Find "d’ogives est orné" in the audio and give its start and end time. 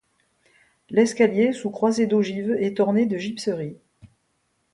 2.07-3.05